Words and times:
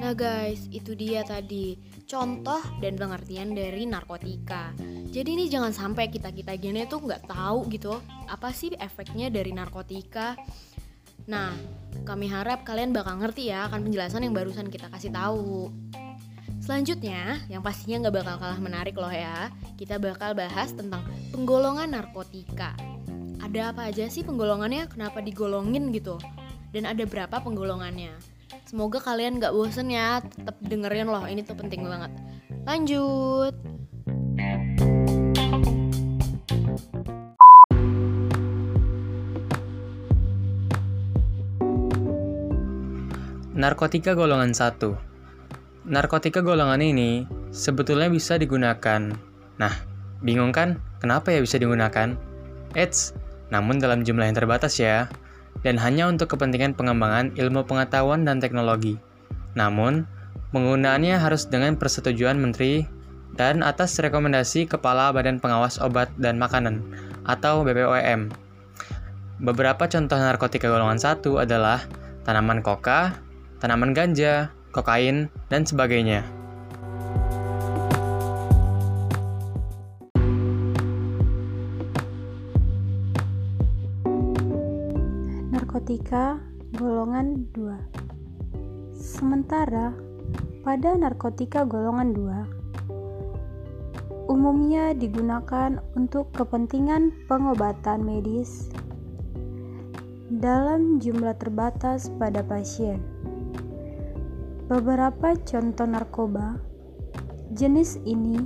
Nah 0.00 0.12
guys, 0.12 0.66
itu 0.74 0.92
dia 0.98 1.24
tadi 1.24 1.78
contoh 2.04 2.58
dan 2.82 2.98
pengertian 2.98 3.54
dari 3.54 3.86
narkotika. 3.86 4.74
Jadi 5.08 5.28
ini 5.38 5.46
jangan 5.46 5.70
sampai 5.70 6.10
kita 6.10 6.34
kita 6.34 6.52
gini 6.58 6.84
tuh 6.84 7.06
nggak 7.06 7.30
tahu 7.30 7.70
gitu 7.70 7.96
apa 8.26 8.50
sih 8.50 8.74
efeknya 8.76 9.30
dari 9.30 9.54
narkotika. 9.54 10.34
Nah, 11.30 11.54
kami 12.02 12.26
harap 12.26 12.66
kalian 12.66 12.90
bakal 12.90 13.22
ngerti 13.22 13.54
ya 13.54 13.70
akan 13.70 13.86
penjelasan 13.86 14.26
yang 14.26 14.34
barusan 14.34 14.66
kita 14.66 14.90
kasih 14.90 15.14
tahu. 15.14 15.70
Selanjutnya, 16.58 17.40
yang 17.46 17.62
pastinya 17.62 18.04
nggak 18.04 18.16
bakal 18.20 18.36
kalah 18.42 18.60
menarik 18.60 18.98
loh 18.98 19.14
ya, 19.14 19.48
kita 19.78 20.02
bakal 20.02 20.34
bahas 20.34 20.74
tentang 20.74 21.06
penggolongan 21.30 21.94
narkotika. 21.94 22.74
Ada 23.40 23.72
apa 23.72 23.88
aja 23.88 24.04
sih 24.12 24.20
penggolongannya? 24.20 24.84
Kenapa 24.92 25.24
digolongin 25.24 25.88
gitu? 25.96 26.20
Dan 26.76 26.84
ada 26.84 27.08
berapa 27.08 27.40
penggolongannya? 27.40 28.12
Semoga 28.68 29.00
kalian 29.00 29.40
gak 29.40 29.56
bosen 29.56 29.88
ya, 29.88 30.20
tetap 30.20 30.60
dengerin 30.60 31.08
loh, 31.08 31.24
ini 31.24 31.40
tuh 31.40 31.56
penting 31.56 31.82
banget. 31.88 32.12
Lanjut. 32.68 33.56
Narkotika 43.56 44.16
golongan 44.16 44.52
1 44.56 45.88
Narkotika 45.88 46.40
golongan 46.44 46.80
ini 46.84 47.24
sebetulnya 47.50 48.12
bisa 48.12 48.36
digunakan. 48.36 49.16
Nah, 49.56 49.74
bingung 50.20 50.52
kan? 50.52 50.76
Kenapa 51.00 51.32
ya 51.32 51.40
bisa 51.40 51.56
digunakan? 51.56 52.14
Eits, 52.78 53.12
namun 53.50 53.82
dalam 53.82 54.06
jumlah 54.06 54.26
yang 54.30 54.38
terbatas 54.38 54.78
ya 54.78 55.10
dan 55.66 55.76
hanya 55.76 56.08
untuk 56.08 56.32
kepentingan 56.32 56.72
pengembangan 56.78 57.34
ilmu 57.36 57.66
pengetahuan 57.66 58.24
dan 58.24 58.40
teknologi. 58.40 58.96
Namun, 59.58 60.06
penggunaannya 60.54 61.18
harus 61.18 61.50
dengan 61.50 61.76
persetujuan 61.76 62.38
Menteri 62.38 62.86
dan 63.34 63.62
atas 63.62 63.98
rekomendasi 63.98 64.66
Kepala 64.70 65.10
Badan 65.10 65.42
Pengawas 65.42 65.78
Obat 65.82 66.10
dan 66.16 66.38
Makanan 66.38 66.82
atau 67.26 67.62
BPOM. 67.66 68.30
Beberapa 69.40 69.88
contoh 69.88 70.18
narkotika 70.20 70.68
golongan 70.68 71.00
satu 71.00 71.40
adalah 71.40 71.84
tanaman 72.28 72.60
koka, 72.60 73.16
tanaman 73.58 73.96
ganja, 73.96 74.52
kokain, 74.70 75.32
dan 75.48 75.64
sebagainya. 75.64 76.39
Narkotika 85.80 86.36
golongan 86.76 87.48
2. 87.56 88.92
Sementara 88.92 89.96
pada 90.60 90.92
narkotika 90.92 91.64
golongan 91.64 92.12
2 92.12 94.28
umumnya 94.28 94.92
digunakan 94.92 95.80
untuk 95.96 96.36
kepentingan 96.36 97.24
pengobatan 97.24 98.04
medis 98.04 98.68
dalam 100.28 101.00
jumlah 101.00 101.32
terbatas 101.40 102.12
pada 102.20 102.44
pasien. 102.44 103.00
Beberapa 104.68 105.32
contoh 105.48 105.88
narkoba 105.88 106.60
jenis 107.56 107.96
ini 108.04 108.36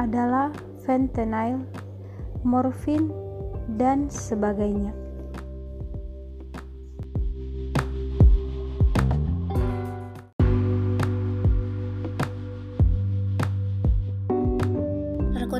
adalah 0.00 0.48
fentanyl, 0.88 1.60
morfin, 2.40 3.12
dan 3.76 4.08
sebagainya. 4.08 4.96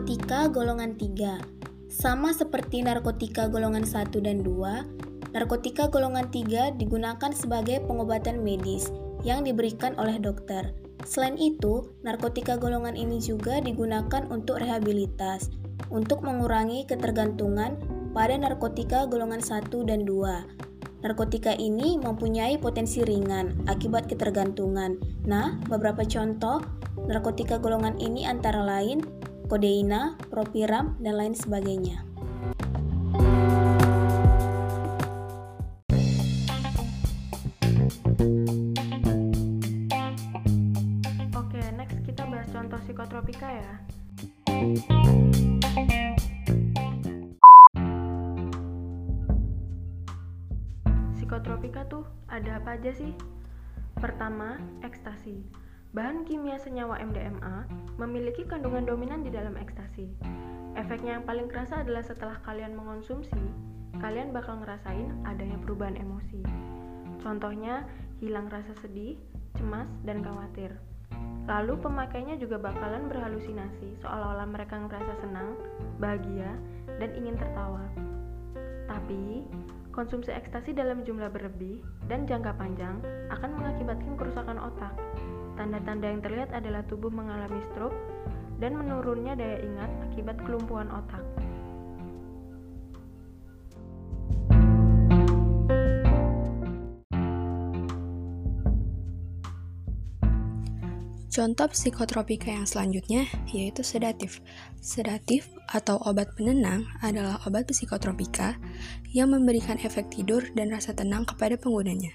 Narkotika 0.00 0.48
golongan 0.48 0.96
3. 0.96 1.92
Sama 1.92 2.32
seperti 2.32 2.80
narkotika 2.80 3.52
golongan 3.52 3.84
1 3.84 4.08
dan 4.24 4.40
2, 4.40 5.36
narkotika 5.36 5.92
golongan 5.92 6.24
3 6.32 6.72
digunakan 6.80 7.28
sebagai 7.36 7.84
pengobatan 7.84 8.40
medis 8.40 8.88
yang 9.28 9.44
diberikan 9.44 9.92
oleh 10.00 10.16
dokter. 10.16 10.72
Selain 11.04 11.36
itu, 11.36 11.92
narkotika 12.00 12.56
golongan 12.56 12.96
ini 12.96 13.20
juga 13.20 13.60
digunakan 13.60 14.24
untuk 14.32 14.64
rehabilitas, 14.64 15.52
untuk 15.92 16.24
mengurangi 16.24 16.88
ketergantungan 16.88 17.76
pada 18.16 18.40
narkotika 18.40 19.04
golongan 19.04 19.44
1 19.44 19.68
dan 19.84 20.08
2. 20.08 21.04
Narkotika 21.04 21.52
ini 21.60 22.00
mempunyai 22.00 22.56
potensi 22.56 23.04
ringan 23.04 23.68
akibat 23.68 24.08
ketergantungan. 24.08 24.96
Nah, 25.28 25.60
beberapa 25.68 26.08
contoh 26.08 26.64
narkotika 27.04 27.60
golongan 27.60 28.00
ini 28.00 28.24
antara 28.24 28.64
lain 28.64 29.19
kodeina, 29.50 30.14
propiram, 30.30 30.94
dan 31.02 31.18
lain 31.18 31.34
sebagainya. 31.34 32.06
Oke, 41.34 41.58
next 41.74 41.98
kita 42.06 42.22
bahas 42.30 42.46
contoh 42.54 42.78
psikotropika 42.86 43.50
ya. 43.50 43.72
Psikotropika 51.18 51.90
tuh 51.90 52.06
ada 52.30 52.62
apa 52.62 52.78
aja 52.78 52.94
sih? 52.94 53.10
Pertama, 53.98 54.62
ekstasi. 54.86 55.59
Bahan 55.90 56.22
kimia 56.22 56.54
senyawa 56.54 57.02
MDMA 57.02 57.66
memiliki 57.98 58.46
kandungan 58.46 58.86
dominan 58.86 59.26
di 59.26 59.30
dalam 59.34 59.58
ekstasi. 59.58 60.06
Efeknya 60.78 61.18
yang 61.18 61.26
paling 61.26 61.50
kerasa 61.50 61.82
adalah 61.82 62.06
setelah 62.06 62.38
kalian 62.46 62.78
mengonsumsi, 62.78 63.42
kalian 63.98 64.30
bakal 64.30 64.62
ngerasain 64.62 65.10
adanya 65.26 65.58
perubahan 65.58 65.98
emosi. 65.98 66.46
Contohnya, 67.18 67.90
hilang 68.22 68.46
rasa 68.46 68.70
sedih, 68.78 69.18
cemas, 69.58 69.90
dan 70.06 70.22
khawatir. 70.22 70.78
Lalu 71.50 71.82
pemakainya 71.82 72.38
juga 72.38 72.62
bakalan 72.62 73.10
berhalusinasi 73.10 73.98
seolah-olah 73.98 74.46
mereka 74.46 74.78
ngerasa 74.86 75.26
senang, 75.26 75.58
bahagia, 75.98 76.54
dan 77.02 77.10
ingin 77.18 77.34
tertawa. 77.34 77.82
Tapi, 78.86 79.42
konsumsi 79.90 80.30
ekstasi 80.30 80.70
dalam 80.70 81.02
jumlah 81.02 81.34
berlebih 81.34 81.82
dan 82.06 82.30
jangka 82.30 82.54
panjang 82.54 83.02
akan 83.34 83.58
mengakibatkan 83.58 84.14
kerusakan 84.14 84.58
otak, 84.62 84.94
Tanda-tanda 85.58 86.06
yang 86.10 86.22
terlihat 86.22 86.50
adalah 86.52 86.82
tubuh 86.86 87.10
mengalami 87.10 87.62
stroke 87.72 87.96
dan 88.60 88.76
menurunnya 88.76 89.34
daya 89.34 89.58
ingat 89.64 89.90
akibat 90.10 90.36
kelumpuhan 90.44 90.92
otak. 90.92 91.24
Contoh 101.30 101.70
psikotropika 101.70 102.50
yang 102.50 102.66
selanjutnya 102.66 103.24
yaitu 103.54 103.86
sedatif. 103.86 104.42
Sedatif 104.82 105.46
atau 105.70 105.96
obat 106.02 106.34
penenang 106.34 106.90
adalah 107.00 107.38
obat 107.46 107.70
psikotropika 107.70 108.58
yang 109.14 109.30
memberikan 109.30 109.78
efek 109.78 110.10
tidur 110.10 110.42
dan 110.58 110.74
rasa 110.74 110.90
tenang 110.90 111.22
kepada 111.22 111.54
penggunanya. 111.54 112.10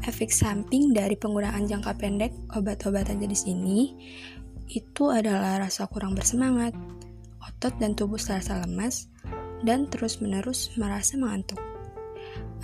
Efek 0.00 0.32
samping 0.32 0.96
dari 0.96 1.12
penggunaan 1.12 1.68
jangka 1.68 1.92
pendek 2.00 2.32
obat-obatan 2.56 3.20
jenis 3.20 3.44
ini 3.44 3.92
itu 4.72 5.12
adalah 5.12 5.60
rasa 5.60 5.84
kurang 5.92 6.16
bersemangat, 6.16 6.72
otot 7.42 7.74
dan 7.76 7.92
tubuh 7.92 8.16
terasa 8.16 8.64
lemas, 8.64 9.12
dan 9.60 9.84
terus-menerus 9.92 10.72
merasa 10.80 11.20
mengantuk. 11.20 11.60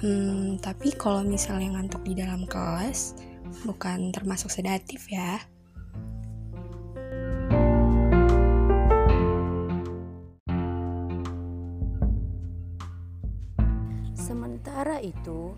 Hmm, 0.00 0.56
tapi 0.64 0.96
kalau 0.96 1.20
misalnya 1.28 1.76
ngantuk 1.76 2.08
di 2.08 2.16
dalam 2.16 2.48
kelas, 2.48 3.20
bukan 3.68 4.16
termasuk 4.16 4.48
sedatif 4.48 5.04
ya. 5.12 5.36
Sementara 14.16 15.04
itu, 15.04 15.52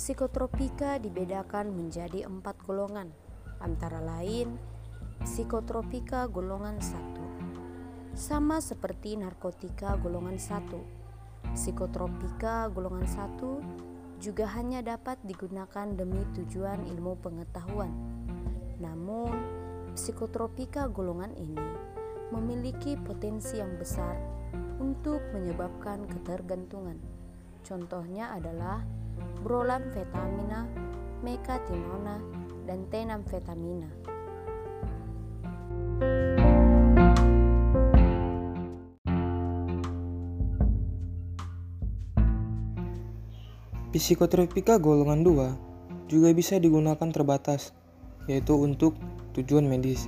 Psikotropika 0.00 0.96
dibedakan 0.96 1.76
menjadi 1.76 2.24
empat 2.24 2.56
golongan, 2.64 3.12
antara 3.60 4.00
lain 4.00 4.56
psikotropika 5.20 6.24
golongan 6.24 6.80
1. 6.80 8.16
Sama 8.16 8.64
seperti 8.64 9.20
narkotika 9.20 10.00
golongan 10.00 10.40
1. 10.40 11.52
Psikotropika 11.52 12.72
golongan 12.72 13.04
1 13.04 14.24
juga 14.24 14.48
hanya 14.56 14.80
dapat 14.80 15.20
digunakan 15.20 15.92
demi 15.92 16.24
tujuan 16.32 16.88
ilmu 16.88 17.20
pengetahuan. 17.20 17.92
Namun, 18.80 19.36
psikotropika 19.92 20.88
golongan 20.88 21.36
ini 21.36 21.68
memiliki 22.32 22.96
potensi 22.96 23.60
yang 23.60 23.76
besar 23.76 24.16
untuk 24.80 25.20
menyebabkan 25.36 26.08
ketergantungan. 26.08 26.96
Contohnya 27.60 28.32
adalah 28.32 28.80
brolamfetamina, 29.42 30.68
mekatinona, 31.24 32.20
dan 32.68 32.84
tenamfetamina. 32.92 33.88
Psikotropika 43.90 44.78
golongan 44.78 45.26
2 45.26 46.06
juga 46.06 46.30
bisa 46.30 46.62
digunakan 46.62 47.10
terbatas, 47.10 47.74
yaitu 48.30 48.54
untuk 48.54 48.94
tujuan 49.34 49.66
medis, 49.66 50.06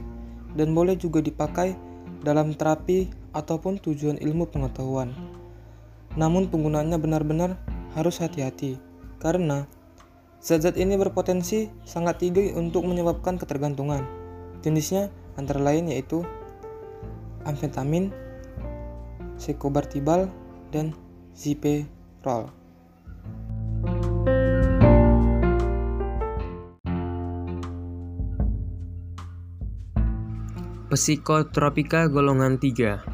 dan 0.54 0.70
boleh 0.70 0.94
juga 0.94 1.18
dipakai 1.18 1.74
dalam 2.22 2.54
terapi 2.54 3.10
ataupun 3.34 3.82
tujuan 3.82 4.22
ilmu 4.22 4.46
pengetahuan. 4.54 5.10
Namun 6.14 6.46
penggunaannya 6.46 6.94
benar-benar 6.94 7.58
harus 7.98 8.22
hati-hati, 8.22 8.78
karena 9.22 9.70
zat-zat 10.42 10.74
ini 10.74 10.98
berpotensi 10.98 11.70
sangat 11.86 12.18
tinggi 12.18 12.50
untuk 12.58 12.82
menyebabkan 12.82 13.38
ketergantungan. 13.38 14.02
Jenisnya 14.66 15.14
antara 15.38 15.62
lain 15.62 15.94
yaitu 15.94 16.26
amfetamin, 17.46 18.10
sekobartibal, 19.38 20.26
dan 20.74 20.90
ziperol. 21.38 22.50
Psikotropika 30.92 32.04
golongan 32.12 32.60
3 32.60 33.11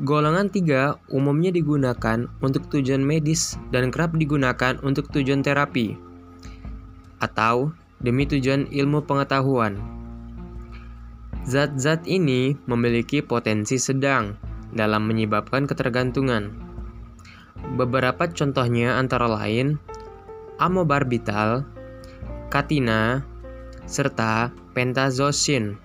Golongan 0.00 0.48
3 0.48 1.12
umumnya 1.12 1.52
digunakan 1.52 2.24
untuk 2.40 2.72
tujuan 2.72 3.04
medis 3.04 3.60
dan 3.68 3.92
kerap 3.92 4.16
digunakan 4.16 4.80
untuk 4.80 5.12
tujuan 5.12 5.44
terapi 5.44 5.92
atau 7.20 7.68
demi 8.00 8.24
tujuan 8.24 8.64
ilmu 8.72 9.04
pengetahuan. 9.04 9.76
Zat-zat 11.44 12.08
ini 12.08 12.56
memiliki 12.64 13.20
potensi 13.20 13.76
sedang 13.76 14.40
dalam 14.72 15.04
menyebabkan 15.04 15.68
ketergantungan. 15.68 16.48
Beberapa 17.76 18.24
contohnya 18.32 18.96
antara 18.96 19.28
lain 19.28 19.76
amobarbital, 20.56 21.68
katina, 22.48 23.20
serta 23.84 24.48
pentazocin. 24.72 25.76